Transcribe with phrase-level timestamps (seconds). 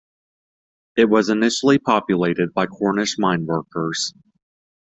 [0.97, 4.13] It was initially populated by Cornish mineworkers.